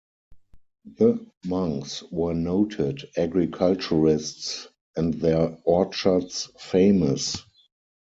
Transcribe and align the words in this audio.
The 0.97 1.23
monks 1.45 2.01
were 2.09 2.33
noted 2.33 3.07
agriculturists 3.15 4.67
and 4.95 5.13
their 5.13 5.55
orchards 5.63 6.49
famous. 6.57 7.37